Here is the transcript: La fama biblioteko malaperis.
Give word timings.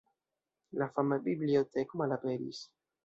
La 0.81 0.87
fama 0.95 1.19
biblioteko 1.27 2.01
malaperis. 2.03 2.65